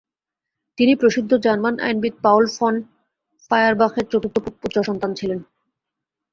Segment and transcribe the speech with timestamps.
[0.77, 2.75] তিনি প্রসিদ্ধ জার্মান আইনবিদ পাউল ফন
[3.51, 5.39] ফয়ারবাখের চতুর্থ পুত্রসন্তান ছিলেন।